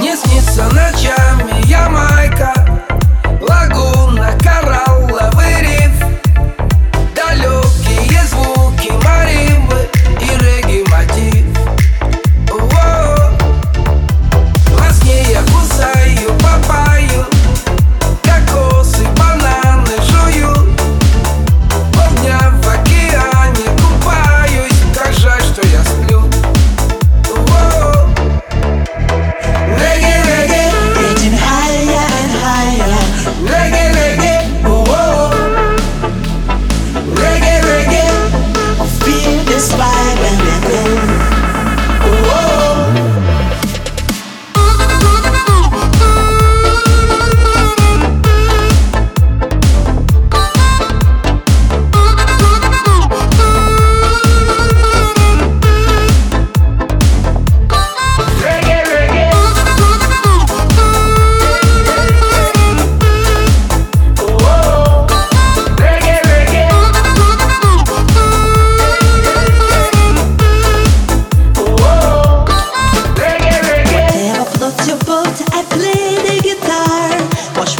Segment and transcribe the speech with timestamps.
[0.00, 2.27] Не снится ночами я моя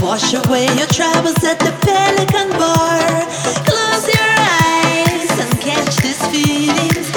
[0.08, 3.26] Wash away your troubles at the Pelican Bar.
[3.68, 4.32] Close your
[4.64, 7.07] eyes and catch this feeling.